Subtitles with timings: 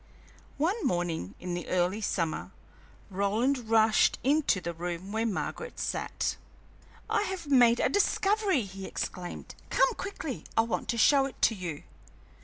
[0.57, 2.49] One morning in the early summer,
[3.11, 6.37] Roland rushed into the room where Margaret sat.
[7.07, 9.53] "I have made a discovery!" he exclaimed.
[9.69, 11.83] "Come quickly, I want to show it to you!"